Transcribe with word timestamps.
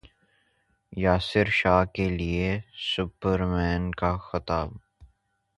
یاسر 0.93 1.47
شاہ 1.49 1.83
کے 1.93 2.09
لیے 2.09 2.49
سپرمین 2.85 3.91
کا 3.91 4.15
خطاب 4.21 4.69